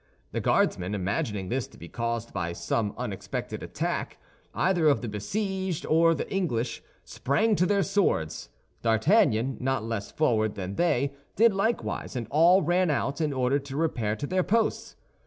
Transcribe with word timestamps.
The 0.31 0.41
Guardsmen, 0.41 0.95
imagining 0.95 1.49
this 1.49 1.67
to 1.67 1.77
be 1.77 1.87
caused 1.87 2.33
by 2.33 2.53
some 2.53 2.95
unexpected 2.97 3.61
attack, 3.61 4.17
either 4.55 4.87
of 4.87 5.01
the 5.01 5.07
besieged 5.07 5.85
or 5.85 6.15
the 6.15 6.27
English, 6.33 6.81
sprang 7.05 7.55
to 7.57 7.67
their 7.67 7.83
swords. 7.83 8.49
D'Artagnan, 8.81 9.57
not 9.59 9.83
less 9.83 10.11
forward 10.11 10.55
than 10.55 10.73
they, 10.73 11.13
did 11.35 11.53
likewise, 11.53 12.15
and 12.15 12.25
all 12.31 12.63
ran 12.63 12.89
out, 12.89 13.21
in 13.21 13.31
order 13.31 13.59
to 13.59 13.77
repair 13.77 14.15
to 14.15 14.25
their 14.25 14.41
posts. 14.43 14.95